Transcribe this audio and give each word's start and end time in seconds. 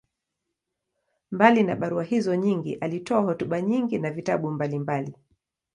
Mbali 1.31 1.67
ya 1.67 1.75
barua 1.75 2.03
hizo 2.03 2.35
nyingi, 2.35 2.75
alitoa 2.75 3.21
hotuba 3.21 3.61
nyingi 3.61 3.99
na 3.99 4.11
vitabu 4.11 4.51
mbalimbali. 4.51 5.15